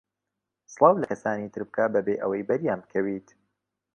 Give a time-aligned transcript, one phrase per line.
[0.73, 3.27] سڵاو لە کەسانی تر بکە بەبێ ئەوەی بەریان بکەویت.